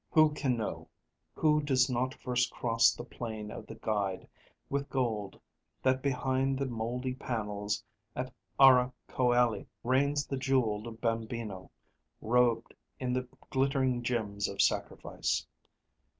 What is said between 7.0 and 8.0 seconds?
panels